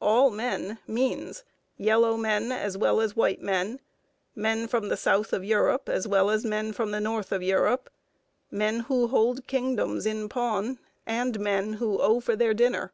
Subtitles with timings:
[0.00, 1.44] "All men" means
[1.76, 3.78] yellow men as well as white men,
[4.34, 7.88] men from the South of Europe as well as men from the North of Europe,
[8.50, 12.92] men who hold kingdoms in pawn, and men who owe for their dinner.